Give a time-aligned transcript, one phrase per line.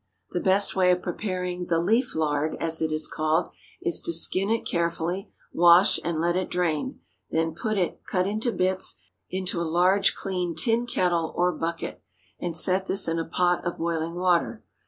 [0.31, 3.51] The best way of preparing the "leaf lard," as it is called,
[3.83, 8.51] is to skin it carefully, wash, and let it drain; then put it, cut into
[8.51, 12.01] bits, into a large, clean tin kettle or bucket,
[12.39, 14.63] and set this in a pot of boiling water.